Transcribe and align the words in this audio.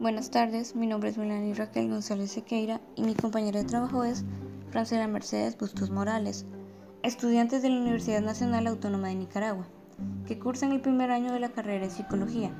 Buenas 0.00 0.30
tardes, 0.30 0.74
mi 0.76 0.86
nombre 0.86 1.10
es 1.10 1.18
Melanie 1.18 1.52
Raquel 1.52 1.90
González 1.90 2.30
Sequeira 2.30 2.80
y 2.96 3.02
mi 3.02 3.14
compañera 3.14 3.60
de 3.60 3.68
trabajo 3.68 4.02
es 4.02 4.24
Francela 4.70 5.06
Mercedes 5.06 5.58
Bustos 5.58 5.90
Morales, 5.90 6.46
estudiantes 7.02 7.60
de 7.60 7.68
la 7.68 7.82
Universidad 7.82 8.22
Nacional 8.22 8.66
Autónoma 8.66 9.08
de 9.08 9.16
Nicaragua, 9.16 9.66
que 10.26 10.38
cursan 10.38 10.72
el 10.72 10.80
primer 10.80 11.10
año 11.10 11.34
de 11.34 11.40
la 11.40 11.50
carrera 11.50 11.84
de 11.84 11.92
Psicología. 11.92 12.50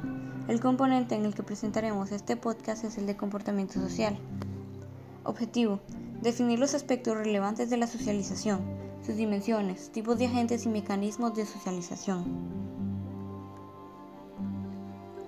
El 0.49 0.61
componente 0.61 1.15
en 1.15 1.25
el 1.25 1.35
que 1.35 1.43
presentaremos 1.43 2.13
este 2.13 2.37
podcast 2.37 2.85
es 2.85 2.99
el 2.99 3.07
de 3.07 3.17
comportamiento 3.17 3.81
social. 3.81 4.19
Objetivo, 5.25 5.81
definir 6.21 6.59
los 6.59 6.75
aspectos 6.75 7.17
relevantes 7.17 7.71
de 7.71 7.79
la 7.79 7.87
socialización, 7.87 8.61
sus 9.01 9.17
dimensiones, 9.17 9.91
tipos 9.93 10.19
de 10.19 10.27
agentes 10.27 10.67
y 10.67 10.69
mecanismos 10.69 11.35
de 11.35 11.47
socialización. 11.47 12.61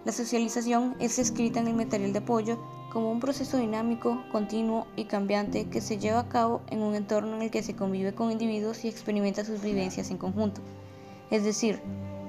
La 0.04 0.10
socialización 0.10 0.96
es 0.98 1.20
escrita 1.20 1.60
en 1.60 1.68
el 1.68 1.74
material 1.74 2.12
de 2.12 2.18
apoyo 2.18 2.58
como 2.92 3.12
un 3.12 3.20
proceso 3.20 3.56
dinámico, 3.58 4.20
continuo 4.32 4.88
y 4.96 5.04
cambiante 5.04 5.68
que 5.68 5.80
se 5.80 5.98
lleva 5.98 6.18
a 6.18 6.28
cabo 6.28 6.60
en 6.70 6.82
un 6.82 6.96
entorno 6.96 7.36
en 7.36 7.42
el 7.42 7.52
que 7.52 7.62
se 7.62 7.76
convive 7.76 8.12
con 8.12 8.32
individuos 8.32 8.84
y 8.84 8.88
experimenta 8.88 9.44
sus 9.44 9.62
vivencias 9.62 10.10
en 10.10 10.18
conjunto. 10.18 10.60
Es 11.30 11.44
decir, 11.44 11.80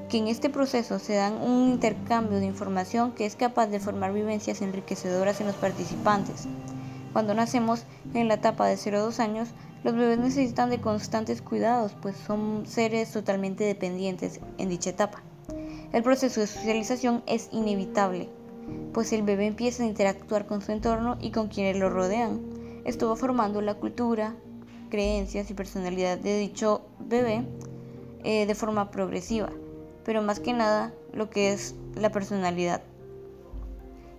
que 0.07 0.19
en 0.19 0.27
este 0.27 0.51
proceso 0.51 0.99
se 0.99 1.15
dan 1.15 1.41
un 1.41 1.71
intercambio 1.71 2.37
de 2.37 2.45
información 2.45 3.13
que 3.13 3.25
es 3.25 3.35
capaz 3.35 3.65
de 3.65 3.79
formar 3.79 4.13
vivencias 4.13 4.61
enriquecedoras 4.61 5.41
en 5.41 5.47
los 5.47 5.55
participantes. 5.55 6.47
Cuando 7.11 7.33
nacemos 7.33 7.85
en 8.13 8.27
la 8.27 8.35
etapa 8.35 8.67
de 8.67 8.77
0 8.77 8.99
a 8.99 9.01
2 9.01 9.19
años, 9.19 9.49
los 9.83 9.95
bebés 9.95 10.19
necesitan 10.19 10.69
de 10.69 10.79
constantes 10.79 11.41
cuidados, 11.41 11.93
pues 11.99 12.15
son 12.17 12.67
seres 12.67 13.11
totalmente 13.11 13.63
dependientes 13.63 14.39
en 14.59 14.69
dicha 14.69 14.91
etapa. 14.91 15.23
El 15.93 16.02
proceso 16.02 16.41
de 16.41 16.47
socialización 16.47 17.21
es 17.27 17.49
inevitable, 17.52 18.27
pues 18.94 19.13
el 19.13 19.22
bebé 19.22 19.45
empieza 19.45 19.83
a 19.83 19.86
interactuar 19.86 20.47
con 20.47 20.59
su 20.63 20.72
entorno 20.72 21.17
y 21.22 21.30
con 21.30 21.49
quienes 21.49 21.77
lo 21.77 21.91
rodean. 21.91 22.41
Esto 22.83 23.09
va 23.09 23.16
formando 23.16 23.61
la 23.61 23.75
cultura, 23.75 24.36
creencias 24.89 25.52
y 25.52 25.53
personalidad 25.53 26.17
de 26.17 26.39
dicho 26.39 26.81
bebé 26.97 27.45
eh, 28.23 28.47
de 28.47 28.55
forma 28.55 28.89
progresiva, 28.89 29.52
pero 30.03 30.23
más 30.23 30.39
que 30.39 30.53
nada 30.53 30.91
lo 31.14 31.30
que 31.30 31.53
es 31.53 31.75
la 31.94 32.11
personalidad. 32.11 32.81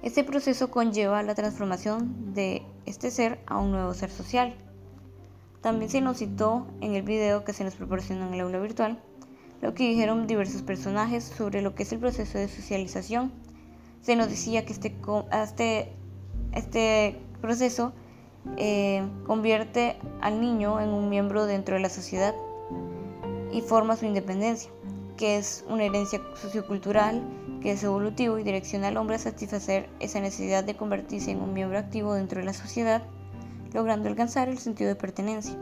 Este 0.02 0.22
proceso 0.22 0.70
conlleva 0.70 1.24
la 1.24 1.34
transformación 1.34 2.34
de 2.34 2.62
este 2.86 3.10
ser 3.10 3.40
a 3.46 3.58
un 3.58 3.72
nuevo 3.72 3.94
ser 3.94 4.10
social. 4.10 4.54
También 5.60 5.90
se 5.90 6.00
nos 6.00 6.18
citó 6.18 6.68
en 6.80 6.94
el 6.94 7.02
video 7.02 7.42
que 7.42 7.52
se 7.52 7.64
nos 7.64 7.74
proporcionó 7.74 8.28
en 8.28 8.34
el 8.34 8.42
aula 8.42 8.60
virtual 8.60 9.00
lo 9.64 9.72
que 9.72 9.88
dijeron 9.88 10.26
diversos 10.26 10.60
personajes 10.60 11.24
sobre 11.24 11.62
lo 11.62 11.74
que 11.74 11.84
es 11.84 11.92
el 11.94 11.98
proceso 11.98 12.36
de 12.36 12.48
socialización. 12.48 13.32
Se 14.02 14.14
nos 14.14 14.28
decía 14.28 14.66
que 14.66 14.74
este, 14.74 14.94
este, 15.32 15.92
este 16.52 17.18
proceso 17.40 17.94
eh, 18.58 19.02
convierte 19.26 19.96
al 20.20 20.42
niño 20.42 20.82
en 20.82 20.90
un 20.90 21.08
miembro 21.08 21.46
dentro 21.46 21.76
de 21.76 21.80
la 21.80 21.88
sociedad 21.88 22.34
y 23.52 23.62
forma 23.62 23.96
su 23.96 24.04
independencia, 24.04 24.70
que 25.16 25.38
es 25.38 25.64
una 25.66 25.84
herencia 25.84 26.20
sociocultural 26.34 27.22
que 27.62 27.72
es 27.72 27.82
evolutivo 27.84 28.38
y 28.38 28.42
direcciona 28.42 28.88
al 28.88 28.98
hombre 28.98 29.16
a 29.16 29.18
satisfacer 29.18 29.88
esa 29.98 30.20
necesidad 30.20 30.62
de 30.62 30.76
convertirse 30.76 31.30
en 31.30 31.40
un 31.40 31.54
miembro 31.54 31.78
activo 31.78 32.12
dentro 32.12 32.38
de 32.38 32.44
la 32.44 32.52
sociedad, 32.52 33.02
logrando 33.72 34.10
alcanzar 34.10 34.50
el 34.50 34.58
sentido 34.58 34.90
de 34.90 34.96
pertenencia. 34.96 35.56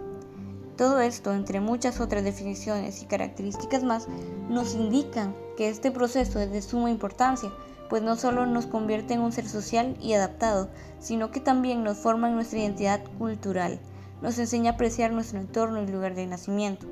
Todo 0.82 1.00
esto, 1.00 1.32
entre 1.32 1.60
muchas 1.60 2.00
otras 2.00 2.24
definiciones 2.24 3.02
y 3.02 3.06
características 3.06 3.84
más, 3.84 4.08
nos 4.48 4.74
indican 4.74 5.32
que 5.56 5.68
este 5.68 5.92
proceso 5.92 6.40
es 6.40 6.50
de 6.50 6.60
suma 6.60 6.90
importancia, 6.90 7.52
pues 7.88 8.02
no 8.02 8.16
solo 8.16 8.46
nos 8.46 8.66
convierte 8.66 9.14
en 9.14 9.20
un 9.20 9.30
ser 9.30 9.48
social 9.48 9.96
y 10.00 10.14
adaptado, 10.14 10.70
sino 10.98 11.30
que 11.30 11.38
también 11.38 11.84
nos 11.84 11.98
forma 11.98 12.28
en 12.28 12.34
nuestra 12.34 12.58
identidad 12.58 13.00
cultural, 13.16 13.78
nos 14.22 14.40
enseña 14.40 14.72
a 14.72 14.74
apreciar 14.74 15.12
nuestro 15.12 15.38
entorno 15.38 15.80
y 15.80 15.86
lugar 15.86 16.16
de 16.16 16.26
nacimiento. 16.26 16.88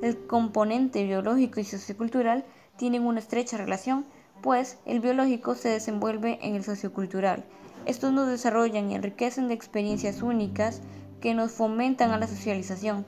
El 0.00 0.16
componente 0.26 1.04
biológico 1.04 1.60
y 1.60 1.64
sociocultural 1.64 2.46
tienen 2.78 3.06
una 3.06 3.18
estrecha 3.18 3.58
relación, 3.58 4.06
pues 4.40 4.78
el 4.86 5.00
biológico 5.00 5.54
se 5.54 5.68
desenvuelve 5.68 6.38
en 6.40 6.54
el 6.54 6.64
sociocultural. 6.64 7.44
Estos 7.84 8.10
nos 8.10 8.26
desarrollan 8.26 8.90
y 8.90 8.94
enriquecen 8.94 9.48
de 9.48 9.54
experiencias 9.54 10.22
únicas 10.22 10.80
que 11.20 11.34
nos 11.34 11.52
fomentan 11.52 12.12
a 12.12 12.18
la 12.18 12.26
socialización. 12.26 13.04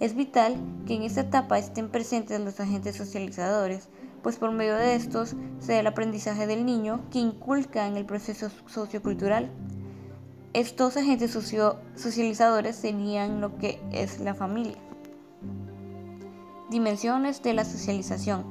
Es 0.00 0.14
vital 0.14 0.56
que 0.86 0.94
en 0.94 1.02
esta 1.02 1.22
etapa 1.22 1.58
estén 1.58 1.88
presentes 1.88 2.40
los 2.40 2.60
agentes 2.60 2.96
socializadores, 2.96 3.88
pues 4.22 4.36
por 4.36 4.52
medio 4.52 4.76
de 4.76 4.94
estos 4.94 5.34
se 5.58 5.72
da 5.72 5.80
el 5.80 5.86
aprendizaje 5.88 6.46
del 6.46 6.64
niño 6.64 7.00
que 7.10 7.18
inculca 7.18 7.86
en 7.86 7.96
el 7.96 8.04
proceso 8.04 8.48
sociocultural. 8.66 9.50
Estos 10.52 10.96
agentes 10.96 11.32
socializadores 11.32 12.76
serían 12.76 13.40
lo 13.40 13.58
que 13.58 13.80
es 13.90 14.20
la 14.20 14.34
familia. 14.34 14.76
Dimensiones 16.70 17.42
de 17.42 17.54
la 17.54 17.64
socialización. 17.64 18.44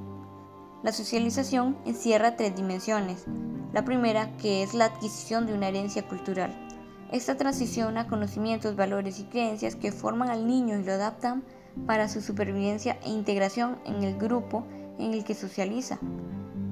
La 0.84 0.92
socialización 0.92 1.78
encierra 1.86 2.36
tres 2.36 2.56
dimensiones. 2.56 3.26
La 3.74 3.86
primera, 3.86 4.36
que 4.38 4.64
es 4.64 4.74
la 4.74 4.86
adquisición 4.86 5.46
de 5.46 5.54
una 5.54 5.70
herencia 5.70 6.08
cultural. 6.08 6.67
Esta 7.12 7.38
transiciona 7.38 8.08
conocimientos, 8.08 8.76
valores 8.76 9.20
y 9.20 9.24
creencias 9.24 9.76
que 9.76 9.94
forman 9.94 10.30
al 10.30 10.46
niño 10.46 10.78
y 10.78 10.84
lo 10.84 10.92
adaptan 10.92 11.44
para 11.86 12.10
su 12.10 12.22
supervivencia 12.22 12.98
e 13.04 13.10
integración 13.10 13.78
en 13.86 14.04
el 14.04 14.18
grupo 14.18 14.66
en 15.00 15.14
el 15.14 15.24
que 15.24 15.34
socializa 15.34 16.00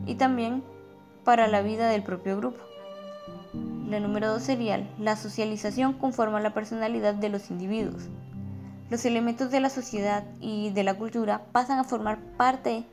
y 0.06 0.16
también 0.16 0.64
para 1.24 1.48
la 1.48 1.62
vida 1.62 1.88
del 1.88 2.04
propio 2.04 2.38
grupo. 2.38 2.60
La 3.88 4.00
número 4.00 4.30
dos 4.30 4.44
sería 4.44 4.90
la 5.00 5.16
socialización 5.16 5.94
conforma 5.94 6.42
la 6.42 6.54
personalidad 6.54 7.14
de 7.14 7.30
los 7.30 7.50
individuos. 7.50 8.10
Los 8.90 9.06
elementos 9.06 9.52
de 9.52 9.62
la 9.62 9.70
sociedad 9.70 10.26
y 10.42 10.72
de 10.72 10.84
la 10.84 10.96
cultura 10.96 11.46
pasan 11.52 11.80
a 11.80 11.84
formar 11.84 12.20
parte 12.38 12.84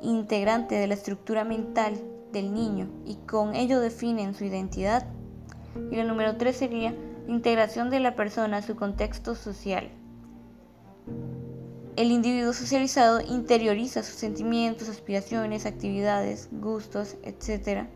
integrante 0.00 0.76
de 0.76 0.86
la 0.86 0.94
estructura 0.94 1.44
mental 1.44 2.00
del 2.32 2.54
niño 2.54 2.88
y 3.04 3.16
con 3.26 3.54
ello 3.54 3.80
definen 3.80 4.34
su 4.34 4.44
identidad 4.44 5.06
y 5.90 5.96
la 5.96 6.04
número 6.04 6.36
tres 6.36 6.56
sería 6.56 6.94
integración 7.28 7.90
de 7.90 8.00
la 8.00 8.14
persona 8.14 8.58
a 8.58 8.62
su 8.62 8.76
contexto 8.76 9.34
social. 9.34 9.90
El 11.96 12.10
individuo 12.10 12.52
socializado 12.52 13.20
interioriza 13.20 14.02
sus 14.02 14.14
sentimientos, 14.14 14.88
aspiraciones, 14.88 15.66
actividades, 15.66 16.48
gustos, 16.50 17.16
etc., 17.22 17.86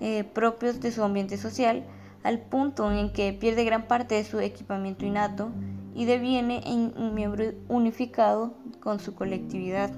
eh, 0.00 0.24
propios 0.24 0.80
de 0.80 0.90
su 0.90 1.02
ambiente 1.02 1.36
social, 1.36 1.84
al 2.22 2.40
punto 2.40 2.90
en 2.90 3.12
que 3.12 3.32
pierde 3.32 3.64
gran 3.64 3.86
parte 3.86 4.14
de 4.14 4.24
su 4.24 4.40
equipamiento 4.40 5.04
innato 5.04 5.50
y 5.94 6.06
deviene 6.06 6.62
en 6.64 6.94
un 6.96 7.14
miembro 7.14 7.44
unificado 7.68 8.54
con 8.80 8.98
su 8.98 9.14
colectividad. 9.14 9.90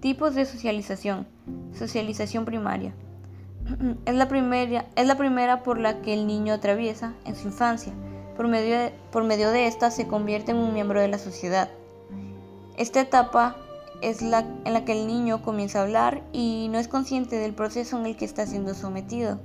Tipos 0.00 0.34
de 0.34 0.46
socialización. 0.46 1.26
Socialización 1.74 2.44
primaria. 2.44 2.94
Es 4.06 4.14
la, 4.14 4.28
primera, 4.28 4.86
es 4.96 5.06
la 5.06 5.16
primera 5.16 5.62
por 5.62 5.78
la 5.78 6.02
que 6.02 6.14
el 6.14 6.26
niño 6.26 6.54
atraviesa 6.54 7.14
en 7.24 7.36
su 7.36 7.48
infancia. 7.48 7.92
Por 8.36 8.48
medio, 8.48 8.78
de, 8.78 8.92
por 9.12 9.24
medio 9.24 9.50
de 9.50 9.66
esta 9.66 9.90
se 9.90 10.06
convierte 10.06 10.52
en 10.52 10.58
un 10.58 10.72
miembro 10.72 11.00
de 11.00 11.08
la 11.08 11.18
sociedad. 11.18 11.68
Esta 12.76 13.00
etapa 13.00 13.56
es 14.00 14.22
la 14.22 14.46
en 14.64 14.72
la 14.72 14.84
que 14.84 14.92
el 14.92 15.06
niño 15.06 15.42
comienza 15.42 15.80
a 15.80 15.82
hablar 15.82 16.22
y 16.32 16.68
no 16.70 16.78
es 16.78 16.88
consciente 16.88 17.36
del 17.36 17.52
proceso 17.52 17.98
en 17.98 18.06
el 18.06 18.16
que 18.16 18.24
está 18.24 18.46
siendo 18.46 18.74
sometido. 18.74 19.38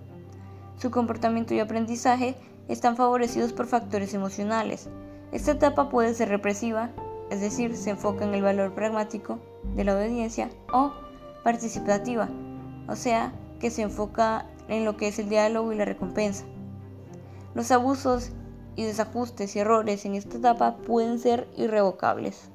Su 0.78 0.92
comportamiento 0.92 1.54
y 1.54 1.60
aprendizaje 1.60 2.36
están 2.68 2.96
favorecidos 2.96 3.54
por 3.54 3.68
factores 3.68 4.14
emocionales. 4.14 4.90
Esta 5.32 5.52
etapa 5.52 5.90
puede 5.90 6.14
ser 6.14 6.30
represiva, 6.30 6.92
es 7.30 7.42
decir, 7.42 7.76
se 7.76 7.90
enfoca 7.90 8.24
en 8.24 8.34
el 8.34 8.42
valor 8.42 8.74
pragmático 8.74 9.40
de 9.76 9.84
la 9.84 9.96
obediencia, 9.96 10.50
o 10.72 10.94
participativa, 11.44 12.30
o 12.88 12.96
sea, 12.96 13.34
que 13.66 13.72
se 13.72 13.82
enfoca 13.82 14.46
en 14.68 14.86
lo 14.86 14.96
que 14.96 15.08
es 15.08 15.18
el 15.18 15.28
diálogo 15.28 15.74
y 15.74 15.76
la 15.76 15.86
recompensa. 15.86 16.46
Los 17.56 17.72
abusos 17.72 18.30
y 18.76 18.84
desajustes 18.84 19.56
y 19.56 19.60
errores 19.60 20.06
en 20.06 20.14
esta 20.14 20.38
etapa 20.38 20.78
pueden 20.78 21.18
ser 21.18 21.48
irrevocables. 21.58 22.52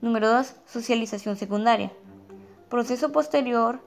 Número 0.00 0.28
2. 0.28 0.56
Socialización 0.66 1.36
secundaria. 1.36 1.92
Proceso 2.68 3.12
posterior 3.12 3.78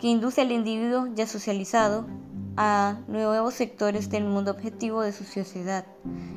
que 0.00 0.08
induce 0.08 0.40
al 0.40 0.50
individuo 0.50 1.06
ya 1.14 1.28
socializado 1.28 2.08
a 2.56 2.98
nuevos 3.06 3.54
sectores 3.54 4.10
del 4.10 4.24
mundo 4.24 4.50
objetivo 4.50 5.02
de 5.02 5.12
su 5.12 5.22
sociedad. 5.22 5.84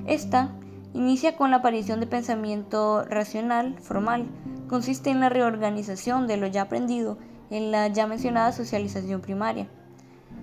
Esta 0.06 0.53
inicia 0.94 1.35
con 1.35 1.50
la 1.50 1.57
aparición 1.57 2.00
de 2.00 2.06
pensamiento 2.06 3.03
racional 3.03 3.79
formal. 3.79 4.27
Consiste 4.69 5.09
en 5.09 5.21
la 5.21 5.29
reorganización 5.29 6.27
de 6.27 6.38
lo 6.38 6.45
ya 6.45 6.62
aprendido 6.62 7.18
en 7.51 7.69
la 7.69 7.88
ya 7.89 8.07
mencionada 8.07 8.51
socialización 8.51 9.21
primaria. 9.21 9.68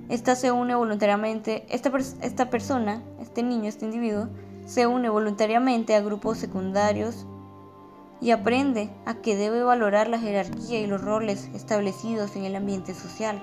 Esta 0.08 0.36
se 0.36 0.52
une 0.52 0.74
voluntariamente, 0.74 1.66
esta, 1.68 1.90
esta 2.22 2.50
persona, 2.50 3.02
este 3.20 3.42
niño, 3.42 3.68
este 3.68 3.86
individuo, 3.86 4.28
se 4.64 4.86
une 4.86 5.08
voluntariamente 5.08 5.96
a 5.96 6.00
grupos 6.00 6.38
secundarios 6.38 7.26
y 8.20 8.30
aprende 8.30 8.90
a 9.06 9.14
que 9.14 9.36
debe 9.36 9.62
valorar 9.62 10.08
la 10.08 10.18
jerarquía 10.18 10.80
y 10.80 10.86
los 10.86 11.00
roles 11.00 11.50
establecidos 11.54 12.36
en 12.36 12.44
el 12.44 12.56
ambiente 12.56 12.94
social. 12.94 13.42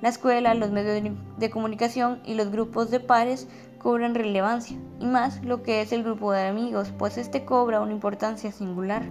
La 0.00 0.08
escuela, 0.08 0.54
los 0.54 0.70
medios 0.70 1.14
de 1.38 1.50
comunicación 1.50 2.20
y 2.24 2.34
los 2.34 2.50
grupos 2.50 2.90
de 2.90 3.00
pares 3.00 3.48
cobran 3.78 4.14
relevancia, 4.14 4.78
y 4.98 5.06
más 5.06 5.44
lo 5.44 5.62
que 5.62 5.82
es 5.82 5.92
el 5.92 6.04
grupo 6.04 6.32
de 6.32 6.46
amigos, 6.46 6.92
pues 6.98 7.18
este 7.18 7.44
cobra 7.44 7.80
una 7.80 7.92
importancia 7.92 8.52
singular. 8.52 9.02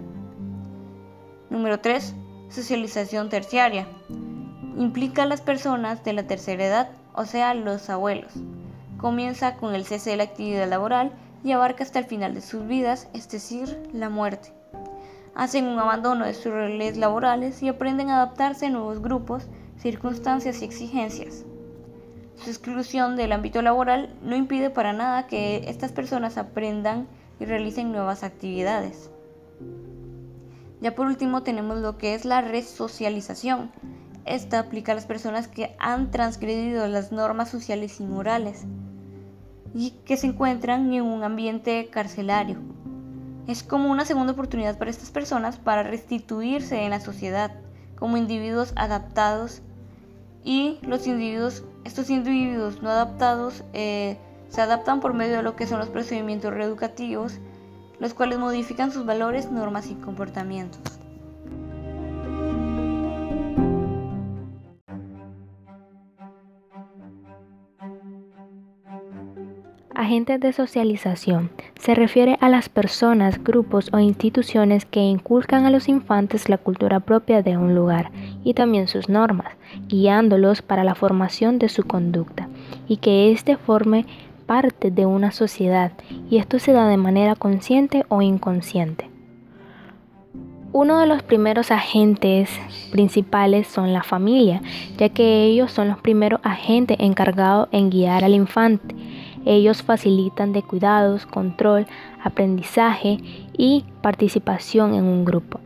Número 1.50 1.80
3. 1.80 2.14
Socialización 2.50 3.28
terciaria. 3.28 3.86
Implica 4.76 5.22
a 5.22 5.26
las 5.26 5.40
personas 5.40 6.02
de 6.02 6.12
la 6.12 6.24
tercera 6.24 6.64
edad, 6.64 6.90
o 7.14 7.24
sea, 7.24 7.54
los 7.54 7.88
abuelos. 7.88 8.32
Comienza 8.96 9.54
con 9.54 9.76
el 9.76 9.84
cese 9.84 10.10
de 10.10 10.16
la 10.16 10.24
actividad 10.24 10.68
laboral 10.68 11.12
y 11.44 11.52
abarca 11.52 11.84
hasta 11.84 12.00
el 12.00 12.06
final 12.06 12.34
de 12.34 12.40
sus 12.40 12.66
vidas, 12.66 13.08
es 13.14 13.28
decir, 13.28 13.80
la 13.92 14.08
muerte. 14.08 14.52
Hacen 15.36 15.66
un 15.66 15.78
abandono 15.78 16.26
de 16.26 16.34
sus 16.34 16.52
roles 16.52 16.96
laborales 16.96 17.62
y 17.62 17.68
aprenden 17.68 18.10
a 18.10 18.16
adaptarse 18.16 18.66
a 18.66 18.70
nuevos 18.70 19.00
grupos, 19.00 19.46
circunstancias 19.78 20.60
y 20.60 20.64
exigencias. 20.64 21.44
Su 22.34 22.50
exclusión 22.50 23.14
del 23.14 23.30
ámbito 23.30 23.62
laboral 23.62 24.12
no 24.22 24.34
impide 24.34 24.70
para 24.70 24.92
nada 24.92 25.28
que 25.28 25.68
estas 25.68 25.92
personas 25.92 26.36
aprendan 26.36 27.06
y 27.38 27.44
realicen 27.44 27.92
nuevas 27.92 28.24
actividades. 28.24 29.09
Ya 30.80 30.94
por 30.94 31.06
último 31.06 31.42
tenemos 31.42 31.78
lo 31.78 31.98
que 31.98 32.14
es 32.14 32.24
la 32.24 32.40
resocialización. 32.40 33.70
Esta 34.24 34.60
aplica 34.60 34.92
a 34.92 34.94
las 34.94 35.06
personas 35.06 35.48
que 35.48 35.74
han 35.78 36.10
transgredido 36.10 36.86
las 36.86 37.12
normas 37.12 37.50
sociales 37.50 38.00
y 38.00 38.04
morales 38.04 38.64
y 39.74 39.92
que 40.04 40.16
se 40.16 40.26
encuentran 40.26 40.92
en 40.92 41.02
un 41.02 41.22
ambiente 41.22 41.88
carcelario. 41.90 42.58
Es 43.46 43.62
como 43.62 43.90
una 43.90 44.04
segunda 44.04 44.32
oportunidad 44.32 44.78
para 44.78 44.90
estas 44.90 45.10
personas 45.10 45.56
para 45.56 45.82
restituirse 45.82 46.84
en 46.84 46.90
la 46.90 47.00
sociedad 47.00 47.52
como 47.96 48.16
individuos 48.16 48.72
adaptados 48.76 49.62
y 50.44 50.78
los 50.82 51.06
individuos, 51.06 51.64
estos 51.84 52.08
individuos 52.10 52.82
no 52.82 52.90
adaptados 52.90 53.64
eh, 53.72 54.16
se 54.48 54.62
adaptan 54.62 55.00
por 55.00 55.14
medio 55.14 55.36
de 55.36 55.42
lo 55.42 55.54
que 55.54 55.66
son 55.66 55.78
los 55.78 55.88
procedimientos 55.88 56.52
reeducativos, 56.52 57.38
los 58.00 58.14
cuales 58.14 58.38
modifican 58.38 58.90
sus 58.90 59.04
valores, 59.06 59.50
normas 59.52 59.90
y 59.90 59.94
comportamientos. 59.94 60.80
Agentes 70.10 70.40
de 70.40 70.54
socialización 70.54 71.50
se 71.78 71.94
refiere 71.94 72.38
a 72.40 72.48
las 72.48 72.70
personas, 72.70 73.44
grupos 73.44 73.90
o 73.92 73.98
instituciones 73.98 74.86
que 74.86 75.00
inculcan 75.00 75.66
a 75.66 75.70
los 75.70 75.88
infantes 75.88 76.48
la 76.48 76.56
cultura 76.56 77.00
propia 77.00 77.42
de 77.42 77.58
un 77.58 77.74
lugar 77.74 78.10
y 78.42 78.54
también 78.54 78.88
sus 78.88 79.10
normas, 79.10 79.52
guiándolos 79.88 80.62
para 80.62 80.84
la 80.84 80.94
formación 80.94 81.58
de 81.58 81.68
su 81.68 81.84
conducta 81.84 82.48
y 82.88 82.96
que 82.96 83.30
éste 83.30 83.58
forme 83.58 84.06
parte 84.50 84.90
de 84.90 85.06
una 85.06 85.30
sociedad 85.30 85.92
y 86.28 86.38
esto 86.38 86.58
se 86.58 86.72
da 86.72 86.88
de 86.88 86.96
manera 86.96 87.36
consciente 87.36 88.04
o 88.08 88.20
inconsciente. 88.20 89.08
Uno 90.72 90.98
de 90.98 91.06
los 91.06 91.22
primeros 91.22 91.70
agentes 91.70 92.50
principales 92.90 93.68
son 93.68 93.92
la 93.92 94.02
familia, 94.02 94.60
ya 94.98 95.08
que 95.10 95.44
ellos 95.44 95.70
son 95.70 95.86
los 95.86 95.98
primeros 96.00 96.40
agentes 96.42 96.96
encargados 96.98 97.68
en 97.70 97.90
guiar 97.90 98.24
al 98.24 98.34
infante 98.34 98.96
ellos 99.46 99.82
facilitan 99.82 100.52
de 100.52 100.62
cuidados, 100.62 101.26
control, 101.26 101.86
aprendizaje 102.22 103.18
y 103.56 103.84
participación 104.02 104.94
en 104.94 105.04
un 105.04 105.24
grupo. 105.24 105.60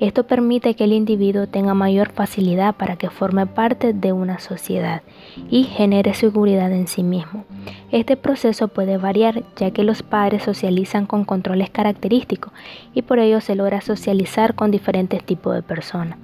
Esto 0.00 0.28
permite 0.28 0.74
que 0.74 0.84
el 0.84 0.92
individuo 0.92 1.48
tenga 1.48 1.74
mayor 1.74 2.10
facilidad 2.12 2.76
para 2.76 2.94
que 2.94 3.10
forme 3.10 3.46
parte 3.46 3.92
de 3.92 4.12
una 4.12 4.38
sociedad 4.38 5.02
y 5.50 5.64
genere 5.64 6.14
seguridad 6.14 6.70
en 6.70 6.86
sí 6.86 7.02
mismo. 7.02 7.44
Este 7.90 8.16
proceso 8.16 8.68
puede 8.68 8.96
variar 8.96 9.42
ya 9.56 9.72
que 9.72 9.82
los 9.82 10.04
padres 10.04 10.44
socializan 10.44 11.06
con 11.06 11.24
controles 11.24 11.70
característicos 11.70 12.52
y 12.94 13.02
por 13.02 13.18
ello 13.18 13.40
se 13.40 13.56
logra 13.56 13.80
socializar 13.80 14.54
con 14.54 14.70
diferentes 14.70 15.24
tipos 15.24 15.52
de 15.56 15.62
personas. 15.62 16.16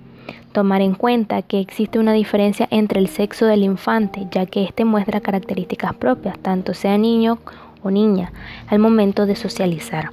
Tomar 0.52 0.80
en 0.80 0.94
cuenta 0.94 1.42
que 1.42 1.58
existe 1.58 1.98
una 1.98 2.12
diferencia 2.12 2.68
entre 2.70 3.00
el 3.00 3.08
sexo 3.08 3.46
del 3.46 3.64
infante, 3.64 4.28
ya 4.30 4.46
que 4.46 4.62
éste 4.62 4.84
muestra 4.84 5.20
características 5.20 5.94
propias, 5.94 6.38
tanto 6.38 6.74
sea 6.74 6.96
niño 6.96 7.38
o 7.82 7.90
niña, 7.90 8.32
al 8.68 8.78
momento 8.78 9.26
de 9.26 9.34
socializar. 9.34 10.12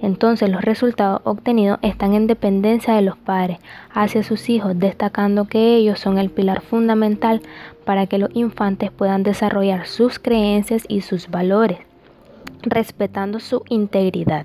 Entonces 0.00 0.48
los 0.50 0.62
resultados 0.62 1.20
obtenidos 1.24 1.78
están 1.82 2.14
en 2.14 2.26
dependencia 2.26 2.94
de 2.94 3.02
los 3.02 3.16
padres 3.16 3.58
hacia 3.92 4.22
sus 4.22 4.48
hijos, 4.48 4.78
destacando 4.78 5.46
que 5.46 5.76
ellos 5.76 5.98
son 5.98 6.18
el 6.18 6.30
pilar 6.30 6.60
fundamental 6.60 7.42
para 7.84 8.06
que 8.06 8.18
los 8.18 8.30
infantes 8.34 8.90
puedan 8.92 9.22
desarrollar 9.22 9.86
sus 9.86 10.18
creencias 10.18 10.84
y 10.88 11.00
sus 11.00 11.28
valores, 11.28 11.78
respetando 12.62 13.40
su 13.40 13.64
integridad. 13.68 14.44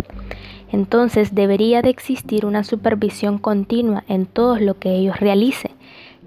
Entonces 0.72 1.36
debería 1.36 1.84
de 1.84 1.90
existir 1.90 2.48
una 2.48 2.64
supervisión 2.64 3.38
continua 3.38 4.04
en 4.08 4.26
todo 4.26 4.58
lo 4.58 4.80
que 4.80 4.96
ellos 4.96 5.20
realicen, 5.20 5.72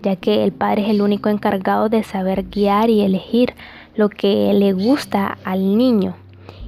ya 0.03 0.15
que 0.15 0.45
el 0.45 0.53
padre 0.53 0.83
es 0.83 0.91
el 0.91 1.03
único 1.03 1.29
encargado 1.29 1.89
de 1.89 2.05
saber 2.05 2.45
guiar 2.45 2.91
y 2.91 3.01
elegir 3.01 3.55
lo 3.97 4.09
que 4.09 4.53
le 4.53 4.73
gusta 4.73 5.37
al 5.43 5.77
niño. 5.77 6.15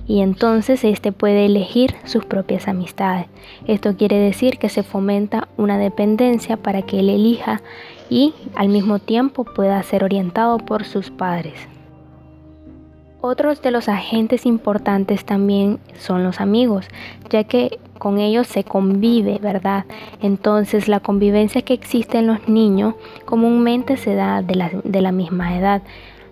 Y 0.09 0.23
entonces 0.23 0.83
éste 0.85 1.13
puede 1.13 1.47
elegir 1.47 1.95
sus 2.05 2.25
propias 2.25 2.67
amistades. 2.67 3.27
Esto 3.67 3.95
quiere 3.95 4.17
decir 4.17 4.59
que 4.59 4.71
se 4.71 4.83
fomenta 4.83 5.49
una 5.59 5.79
dependencia 5.79 6.57
para 6.57 6.83
que 6.83 7.01
él 7.01 7.11
elija 7.11 7.61
y 8.09 8.33
al 8.57 8.71
mismo 8.71 8.99
tiempo 8.99 9.45
pueda 9.45 9.81
ser 9.83 10.03
orientado 10.03 10.59
por 10.59 10.85
sus 10.85 11.11
padres. 11.11 11.69
Otros 13.21 13.61
de 13.61 13.71
los 13.71 13.89
agentes 13.89 14.47
importantes 14.47 15.25
también 15.25 15.79
son 15.99 16.25
los 16.25 16.41
amigos, 16.41 16.87
ya 17.29 17.45
que 17.45 17.79
con 17.99 18.19
ellos 18.19 18.47
se 18.47 18.65
convive, 18.65 19.39
¿verdad? 19.43 19.85
Entonces 20.23 20.89
la 20.89 21.01
convivencia 21.01 21.63
que 21.63 21.75
existe 21.75 22.19
en 22.19 22.29
los 22.29 22.49
niños 22.49 22.95
comúnmente 23.27 23.97
se 23.97 24.15
da 24.15 24.41
de 24.41 24.55
la, 24.55 24.71
de 24.85 25.03
la 25.03 25.13
misma 25.13 25.59
edad. 25.59 25.83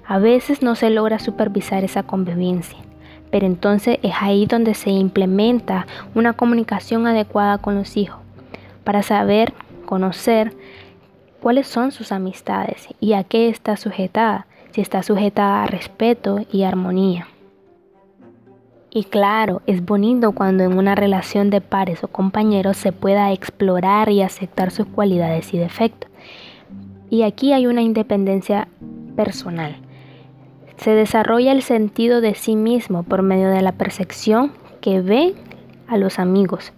A 0.06 0.19
veces 0.19 0.62
no 0.62 0.76
se 0.76 0.88
logra 0.90 1.19
supervisar 1.19 1.82
esa 1.82 2.05
convivencia, 2.05 2.78
pero 3.31 3.46
entonces 3.46 3.99
es 4.02 4.14
ahí 4.20 4.46
donde 4.46 4.75
se 4.75 4.90
implementa 4.90 5.87
una 6.14 6.32
comunicación 6.32 7.06
adecuada 7.06 7.58
con 7.58 7.75
los 7.75 7.96
hijos 7.96 8.20
para 8.84 9.02
saber, 9.02 9.52
conocer 9.84 10.52
cuáles 11.40 11.66
son 11.66 11.92
sus 11.92 12.12
amistades 12.12 12.88
y 13.00 13.12
a 13.12 13.25
qué 13.25 13.49
está 13.49 13.76
sujetada 13.76 14.47
si 14.76 14.83
está 14.83 15.02
sujeta 15.02 15.62
a 15.62 15.66
respeto 15.66 16.45
y 16.52 16.64
armonía. 16.64 17.28
Y 18.90 19.04
claro, 19.04 19.62
es 19.66 19.85
bonito 19.85 20.33
cuando 20.33 20.64
en 20.64 20.76
una 20.76 20.95
relación 20.95 21.49
de 21.49 21.61
pares 21.62 22.04
o 22.04 22.09
compañeros 22.09 22.76
se 22.76 22.92
pueda 22.92 23.33
explorar 23.33 24.11
y 24.11 24.23
aceptar 24.23 24.71
sus 24.71 24.87
cualidades 24.87 25.52
y 25.54 25.59
defectos. 25.59 26.11
Y 27.09 27.23
aquí 27.23 27.52
hay 27.52 27.66
una 27.66 27.83
independencia 27.83 28.68
personal. 29.16 29.76
Se 30.76 30.90
desarrolla 30.90 31.52
el 31.52 31.62
sentido 31.62 32.21
de 32.21 32.35
sí 32.35 32.56
mismo 32.56 33.02
por 33.02 33.23
medio 33.23 33.49
de 33.49 33.62
la 33.62 33.73
percepción 33.73 34.52
que 34.80 35.00
ve 35.00 35.35
a 35.88 35.97
los 35.97 36.18
amigos. 36.18 36.73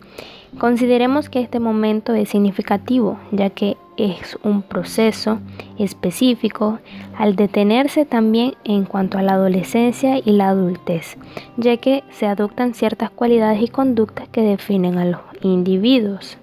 Consideremos 0.59 1.29
que 1.29 1.41
este 1.41 1.61
momento 1.61 2.15
es 2.15 2.31
significativo, 2.31 3.19
ya 3.33 3.51
que 3.51 3.77
es 3.99 4.39
un 4.43 4.63
proceso 4.63 5.41
específico 5.79 6.79
al 7.17 7.37
detenerse 7.37 8.07
también 8.07 8.55
en 8.65 8.85
cuanto 8.85 9.19
a 9.19 9.23
la 9.23 9.35
adolescencia 9.35 10.19
y 10.19 10.33
la 10.33 10.49
adultez, 10.49 11.17
ya 11.57 11.77
que 11.77 12.03
se 12.11 12.27
adoptan 12.27 12.75
ciertas 12.75 13.11
cualidades 13.11 13.61
y 13.61 13.69
conductas 13.69 14.29
que 14.29 14.43
definen 14.43 14.97
a 14.99 15.05
los 15.05 15.21
individuos. 15.43 16.39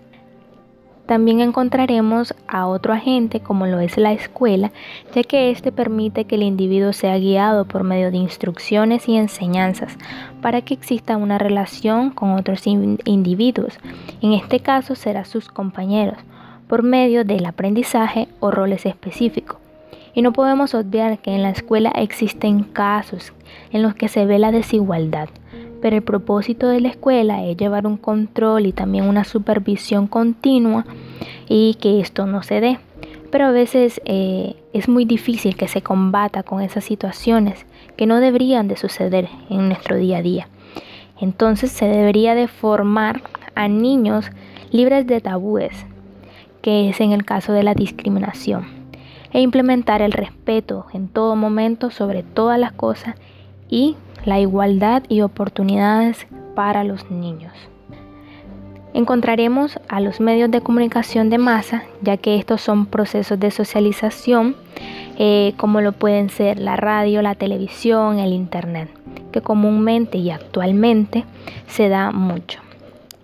También 1.06 1.40
encontraremos 1.40 2.34
a 2.48 2.68
otro 2.68 2.94
agente 2.94 3.40
como 3.40 3.68
lo 3.68 3.80
es 3.80 3.98
la 3.98 4.12
escuela, 4.12 4.72
ya 5.14 5.24
que 5.24 5.52
éste 5.52 5.72
permite 5.72 6.26
que 6.26 6.36
el 6.36 6.44
individuo 6.44 6.94
sea 6.94 7.18
guiado 7.20 7.66
por 7.66 7.84
medio 7.84 8.10
de 8.10 8.18
instrucciones 8.18 9.08
y 9.08 9.16
enseñanzas 9.16 9.98
para 10.42 10.62
que 10.62 10.74
exista 10.74 11.18
una 11.18 11.38
relación 11.38 12.10
con 12.10 12.32
otros 12.32 12.66
individuos. 12.66 13.78
En 14.22 14.34
este 14.34 14.60
caso 14.60 14.96
será 14.96 15.26
sus 15.26 15.50
compañeros 15.50 16.18
por 16.68 16.82
medio 16.82 17.24
del 17.24 17.46
aprendizaje 17.46 18.28
o 18.40 18.50
roles 18.50 18.86
específicos. 18.88 19.65
Y 20.16 20.22
no 20.22 20.32
podemos 20.32 20.74
obviar 20.74 21.20
que 21.20 21.36
en 21.36 21.44
la 21.44 21.50
escuela 21.50 21.92
existen 21.94 22.64
casos 22.64 23.34
en 23.72 23.82
los 23.82 23.94
que 23.96 24.08
se 24.08 24.26
ve 24.26 24.40
la 24.40 24.54
desigualdad, 24.54 25.28
pero 25.82 25.98
el 25.98 26.04
propósito 26.04 26.70
de 26.70 26.80
la 26.80 26.88
escuela 26.88 27.46
es 27.46 27.58
llevar 27.58 27.86
un 27.86 27.98
control 27.98 28.66
y 28.66 28.72
también 28.72 29.06
una 29.06 29.26
supervisión 29.26 30.08
continua 30.08 30.86
y 31.50 31.76
que 31.76 32.00
esto 32.00 32.26
no 32.26 32.44
se 32.44 32.62
dé. 32.62 32.80
Pero 33.30 33.48
a 33.48 33.52
veces 33.52 34.02
eh, 34.06 34.56
es 34.72 34.88
muy 34.88 35.04
difícil 35.04 35.58
que 35.58 35.68
se 35.68 35.82
combata 35.82 36.44
con 36.44 36.62
esas 36.62 36.86
situaciones 36.86 37.66
que 37.98 38.06
no 38.06 38.22
deberían 38.22 38.70
de 38.70 38.78
suceder 38.78 39.28
en 39.50 39.68
nuestro 39.68 39.98
día 39.98 40.20
a 40.20 40.22
día. 40.22 40.48
Entonces 41.20 41.72
se 41.72 41.86
debería 41.86 42.36
de 42.36 42.48
formar 42.48 43.22
a 43.54 43.68
niños 43.68 44.32
libres 44.72 45.08
de 45.08 45.20
tabúes, 45.20 45.86
que 46.62 46.90
es 46.90 47.02
en 47.02 47.12
el 47.12 47.26
caso 47.26 47.52
de 47.52 47.64
la 47.64 47.74
discriminación. 47.74 48.85
E 49.36 49.42
implementar 49.42 50.02
el 50.02 50.14
respeto 50.14 50.86
en 50.94 51.10
todo 51.10 51.36
momento 51.36 51.92
sobre 51.92 52.24
todas 52.24 52.58
las 52.58 52.72
cosas 52.72 53.16
y 53.70 53.98
la 54.24 54.40
igualdad 54.40 55.04
y 55.10 55.20
oportunidades 55.20 56.26
para 56.56 56.86
los 56.86 57.12
niños. 57.12 57.52
Encontraremos 58.94 59.78
a 59.90 60.00
los 60.00 60.22
medios 60.22 60.50
de 60.52 60.62
comunicación 60.62 61.30
de 61.30 61.38
masa, 61.38 61.84
ya 62.02 62.16
que 62.16 62.38
estos 62.38 62.62
son 62.62 62.86
procesos 62.86 63.38
de 63.38 63.52
socialización, 63.52 64.56
eh, 65.18 65.54
como 65.58 65.82
lo 65.82 65.92
pueden 65.92 66.30
ser 66.30 66.58
la 66.58 66.78
radio, 66.78 67.22
la 67.22 67.36
televisión, 67.36 68.20
el 68.20 68.32
internet, 68.32 68.88
que 69.34 69.42
comúnmente 69.42 70.18
y 70.18 70.32
actualmente 70.32 71.26
se 71.68 71.90
da 71.90 72.12
mucho, 72.12 72.62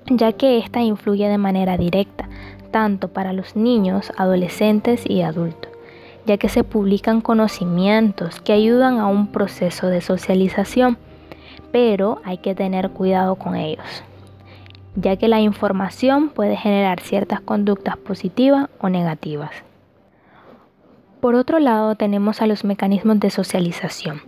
ya 0.07 0.33
que 0.33 0.57
ésta 0.57 0.81
influye 0.81 1.29
de 1.29 1.37
manera 1.37 1.77
directa 1.77 2.27
tanto 2.71 3.07
para 3.09 3.31
los 3.31 3.55
niños, 3.55 4.11
adolescentes 4.17 5.09
y 5.09 5.21
adultos, 5.21 5.70
ya 6.25 6.37
que 6.37 6.49
se 6.49 6.63
publican 6.63 7.21
conocimientos 7.21 8.41
que 8.41 8.53
ayudan 8.53 8.99
a 8.99 9.07
un 9.07 9.27
proceso 9.27 9.87
de 9.87 10.01
socialización, 10.01 10.97
pero 11.71 12.21
hay 12.23 12.37
que 12.37 12.55
tener 12.55 12.89
cuidado 12.89 13.35
con 13.35 13.55
ellos 13.55 14.03
ya 14.95 15.15
que 15.15 15.27
la 15.27 15.39
información 15.39 16.29
puede 16.29 16.57
generar 16.57 16.99
ciertas 16.99 17.39
conductas 17.41 17.97
positivas 17.97 18.69
o 18.79 18.89
negativas. 18.89 19.51
Por 21.19 21.35
otro 21.35 21.59
lado, 21.59 21.95
tenemos 21.95 22.41
a 22.41 22.47
los 22.47 22.63
mecanismos 22.63 23.19
de 23.19 23.29
socialización. 23.29 24.21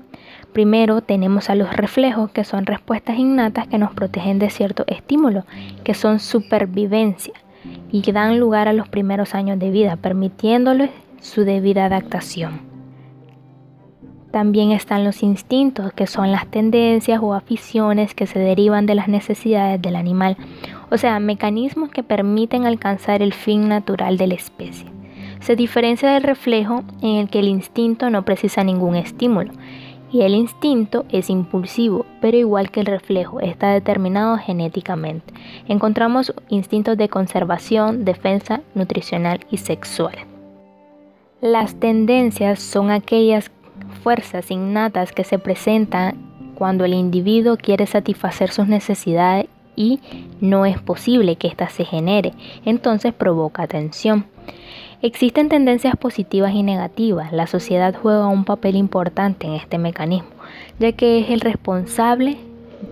Primero 0.53 1.01
tenemos 1.01 1.50
a 1.50 1.55
los 1.55 1.75
reflejos, 1.75 2.29
que 2.29 2.43
son 2.43 2.67
respuestas 2.67 3.17
innatas 3.17 3.67
que 3.67 3.79
nos 3.79 3.93
protegen 3.93 4.38
de 4.38 4.51
cierto 4.51 4.83
estímulo, 4.88 5.45
que 5.83 5.95
son 5.95 6.19
supervivencia 6.19 7.33
y 7.91 8.01
que 8.01 8.13
dan 8.13 8.39
lugar 8.39 8.67
a 8.67 8.73
los 8.73 8.88
primeros 8.88 9.33
años 9.33 9.57
de 9.57 9.71
vida, 9.71 9.95
permitiéndoles 9.95 10.91
su 11.23 11.45
debida 11.45 11.85
adaptación. 11.85 12.61
También 14.31 14.71
están 14.71 15.03
los 15.03 15.23
instintos, 15.23 15.93
que 15.93 16.07
son 16.07 16.31
las 16.31 16.47
tendencias 16.47 17.19
o 17.21 17.33
aficiones 17.33 18.13
que 18.13 18.27
se 18.27 18.39
derivan 18.39 18.85
de 18.85 18.95
las 18.95 19.07
necesidades 19.07 19.81
del 19.81 19.95
animal, 19.95 20.37
o 20.89 20.97
sea, 20.97 21.19
mecanismos 21.19 21.91
que 21.91 22.03
permiten 22.03 22.65
alcanzar 22.65 23.21
el 23.21 23.33
fin 23.33 23.69
natural 23.69 24.17
de 24.17 24.27
la 24.27 24.33
especie. 24.33 24.87
Se 25.39 25.55
diferencia 25.55 26.09
del 26.09 26.23
reflejo 26.23 26.83
en 27.01 27.17
el 27.17 27.29
que 27.29 27.39
el 27.39 27.47
instinto 27.47 28.09
no 28.09 28.25
precisa 28.25 28.63
ningún 28.63 28.95
estímulo, 28.95 29.51
y 30.11 30.21
el 30.21 30.35
instinto 30.35 31.05
es 31.09 31.29
impulsivo, 31.29 32.05
pero 32.21 32.37
igual 32.37 32.69
que 32.69 32.81
el 32.81 32.85
reflejo, 32.85 33.39
está 33.39 33.71
determinado 33.71 34.37
genéticamente. 34.37 35.33
Encontramos 35.67 36.33
instintos 36.49 36.97
de 36.97 37.09
conservación, 37.09 38.03
defensa, 38.03 38.61
nutricional 38.75 39.39
y 39.49 39.57
sexual. 39.57 40.32
Las 41.43 41.75
tendencias 41.75 42.62
son 42.62 42.89
aquellas 42.89 43.51
fuerzas 44.01 44.50
innatas 44.50 45.12
que 45.12 45.25
se 45.25 45.39
presentan 45.39 46.15
cuando 46.55 46.85
el 46.85 46.93
individuo 46.93 47.57
quiere 47.57 47.85
satisfacer 47.85 48.50
sus 48.50 48.69
necesidades 48.69 49.47
y 49.75 50.00
no 50.39 50.65
es 50.65 50.79
posible 50.79 51.35
que 51.35 51.50
ésta 51.50 51.67
se 51.67 51.83
genere, 51.83 52.31
entonces 52.63 53.13
provoca 53.13 53.67
tensión. 53.67 54.25
Existen 55.01 55.50
tendencias 55.50 55.97
positivas 55.97 56.53
y 56.53 56.63
negativas. 56.63 57.33
La 57.33 57.45
sociedad 57.45 57.93
juega 57.93 58.27
un 58.27 58.45
papel 58.45 58.77
importante 58.77 59.45
en 59.45 59.55
este 59.55 59.77
mecanismo, 59.77 60.29
ya 60.79 60.93
que 60.93 61.19
es 61.19 61.29
el 61.29 61.41
responsable 61.41 62.38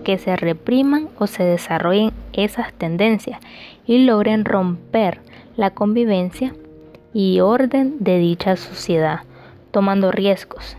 que 0.04 0.18
se 0.18 0.36
repriman 0.36 1.08
o 1.18 1.26
se 1.26 1.42
desarrollen 1.42 2.10
esas 2.34 2.74
tendencias 2.74 3.40
y 3.86 4.04
logren 4.04 4.44
romper 4.44 5.20
la 5.56 5.70
convivencia 5.70 6.52
y 7.14 7.40
orden 7.40 7.96
de 8.00 8.18
dicha 8.18 8.56
sociedad, 8.56 9.20
tomando 9.70 10.10
riesgos, 10.10 10.76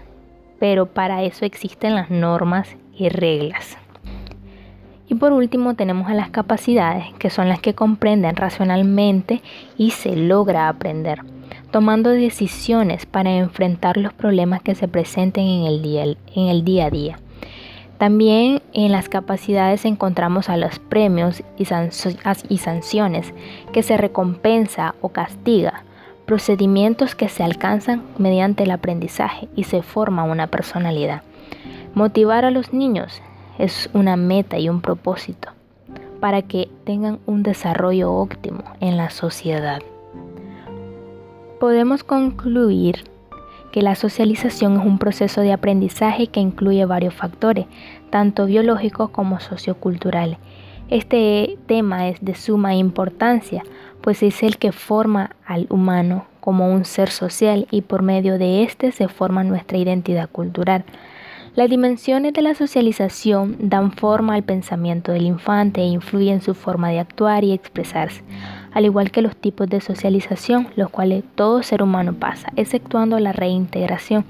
pero 0.59 0.85
para 0.87 1.23
eso 1.23 1.45
existen 1.45 1.95
las 1.95 2.09
normas 2.09 2.75
y 2.97 3.09
reglas. 3.09 3.77
Y 5.09 5.15
por 5.15 5.33
último 5.33 5.75
tenemos 5.75 6.09
a 6.09 6.13
las 6.13 6.29
capacidades, 6.29 7.13
que 7.19 7.29
son 7.29 7.49
las 7.49 7.59
que 7.59 7.75
comprenden 7.75 8.35
racionalmente 8.35 9.41
y 9.77 9.91
se 9.91 10.15
logra 10.15 10.69
aprender, 10.69 11.19
tomando 11.71 12.09
decisiones 12.09 13.05
para 13.05 13.31
enfrentar 13.31 13.97
los 13.97 14.13
problemas 14.13 14.61
que 14.61 14.75
se 14.75 14.87
presenten 14.87 15.45
en 15.45 15.65
el 15.65 15.81
día, 15.81 16.03
en 16.03 16.47
el 16.47 16.63
día 16.63 16.85
a 16.85 16.89
día. 16.89 17.19
También 17.97 18.61
en 18.73 18.91
las 18.91 19.07
capacidades 19.07 19.85
encontramos 19.85 20.49
a 20.49 20.57
los 20.57 20.79
premios 20.79 21.43
y, 21.57 21.67
y 22.49 22.57
sanciones, 22.57 23.33
que 23.71 23.83
se 23.83 23.97
recompensa 23.97 24.95
o 25.01 25.09
castiga, 25.09 25.83
procedimientos 26.25 27.15
que 27.15 27.29
se 27.29 27.43
alcanzan 27.43 28.03
mediante 28.17 28.63
el 28.63 28.71
aprendizaje 28.71 29.49
y 29.55 29.65
se 29.65 29.81
forma 29.81 30.23
una 30.23 30.47
personalidad. 30.47 31.21
Motivar 31.93 32.45
a 32.45 32.51
los 32.51 32.73
niños 32.73 33.21
es 33.57 33.89
una 33.93 34.15
meta 34.15 34.57
y 34.57 34.69
un 34.69 34.81
propósito 34.81 35.49
para 36.19 36.41
que 36.41 36.69
tengan 36.85 37.19
un 37.25 37.43
desarrollo 37.43 38.13
óptimo 38.13 38.63
en 38.79 38.97
la 38.97 39.09
sociedad. 39.09 39.81
Podemos 41.59 42.03
concluir 42.03 43.03
que 43.73 43.81
la 43.81 43.95
socialización 43.95 44.79
es 44.79 44.85
un 44.85 44.99
proceso 44.99 45.41
de 45.41 45.51
aprendizaje 45.51 46.27
que 46.27 46.39
incluye 46.39 46.85
varios 46.85 47.13
factores, 47.13 47.65
tanto 48.09 48.45
biológicos 48.45 49.09
como 49.09 49.39
socioculturales. 49.39 50.37
Este 50.89 51.57
tema 51.65 52.07
es 52.07 52.23
de 52.23 52.35
suma 52.35 52.75
importancia 52.75 53.63
pues 54.03 54.21
es 54.21 54.43
el 54.43 54.57
que 54.57 54.73
forma 54.73 55.29
al 55.45 55.65
humano 55.69 56.25
como 56.41 56.69
un 56.69 56.83
ser 56.83 57.09
social 57.09 57.67
y 57.71 57.83
por 57.83 58.01
medio 58.01 58.37
de 58.37 58.63
éste 58.63 58.91
se 58.91 59.07
forma 59.07 59.45
nuestra 59.45 59.77
identidad 59.77 60.29
cultural. 60.29 60.83
Las 61.55 61.69
dimensiones 61.69 62.33
de 62.33 62.41
la 62.41 62.53
socialización 62.53 63.55
dan 63.59 63.93
forma 63.93 64.35
al 64.35 64.43
pensamiento 64.43 65.13
del 65.13 65.25
infante 65.25 65.79
e 65.79 65.85
influyen 65.85 66.33
en 66.33 66.41
su 66.41 66.53
forma 66.53 66.89
de 66.89 66.99
actuar 66.99 67.45
y 67.45 67.53
expresarse, 67.53 68.23
al 68.73 68.83
igual 68.83 69.09
que 69.09 69.21
los 69.21 69.37
tipos 69.37 69.69
de 69.69 69.79
socialización, 69.79 70.67
los 70.75 70.89
cuales 70.89 71.23
todo 71.35 71.63
ser 71.63 71.81
humano 71.81 72.13
pasa, 72.13 72.51
exceptuando 72.57 73.17
la 73.19 73.31
reintegración, 73.31 74.25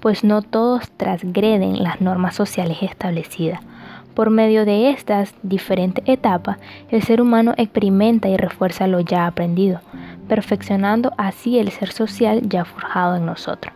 pues 0.00 0.24
no 0.24 0.42
todos 0.42 0.90
transgreden 0.96 1.80
las 1.80 2.00
normas 2.00 2.34
sociales 2.34 2.78
establecidas. 2.82 3.60
Por 4.14 4.28
medio 4.28 4.64
de 4.66 4.90
estas 4.90 5.34
diferentes 5.42 6.06
etapas, 6.06 6.58
el 6.90 7.02
ser 7.02 7.22
humano 7.22 7.54
experimenta 7.56 8.28
y 8.28 8.36
refuerza 8.36 8.86
lo 8.86 9.00
ya 9.00 9.26
aprendido, 9.26 9.80
perfeccionando 10.28 11.12
así 11.16 11.58
el 11.58 11.70
ser 11.70 11.92
social 11.92 12.42
ya 12.48 12.64
forjado 12.64 13.16
en 13.16 13.24
nosotros. 13.24 13.74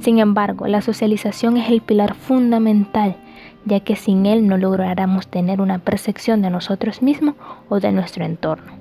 Sin 0.00 0.18
embargo, 0.18 0.66
la 0.66 0.82
socialización 0.82 1.56
es 1.56 1.70
el 1.70 1.80
pilar 1.80 2.14
fundamental, 2.14 3.16
ya 3.64 3.80
que 3.80 3.96
sin 3.96 4.26
él 4.26 4.46
no 4.46 4.58
lograremos 4.58 5.26
tener 5.28 5.60
una 5.60 5.78
percepción 5.78 6.42
de 6.42 6.50
nosotros 6.50 7.02
mismos 7.02 7.34
o 7.68 7.80
de 7.80 7.92
nuestro 7.92 8.24
entorno, 8.24 8.72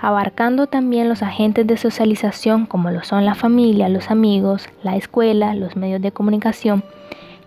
abarcando 0.00 0.66
también 0.66 1.08
los 1.08 1.22
agentes 1.22 1.66
de 1.66 1.76
socialización 1.76 2.66
como 2.66 2.90
lo 2.90 3.02
son 3.02 3.24
la 3.24 3.34
familia, 3.34 3.88
los 3.88 4.10
amigos, 4.10 4.68
la 4.82 4.96
escuela, 4.96 5.54
los 5.54 5.76
medios 5.76 6.02
de 6.02 6.12
comunicación, 6.12 6.84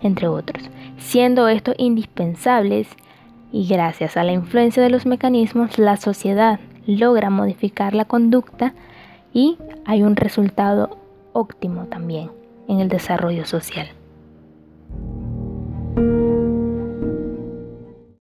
entre 0.02 0.28
otros, 0.28 0.62
siendo 0.98 1.48
estos 1.48 1.74
indispensables 1.78 2.88
y 3.52 3.66
gracias 3.66 4.16
a 4.16 4.24
la 4.24 4.32
influencia 4.32 4.82
de 4.82 4.90
los 4.90 5.06
mecanismos 5.06 5.78
la 5.78 5.96
sociedad 5.96 6.60
logra 6.86 7.30
modificar 7.30 7.94
la 7.94 8.04
conducta 8.04 8.74
y 9.32 9.58
hay 9.84 10.02
un 10.02 10.16
resultado 10.16 10.98
óptimo 11.32 11.86
también 11.86 12.30
en 12.68 12.80
el 12.80 12.88
desarrollo 12.88 13.46
social. 13.46 13.97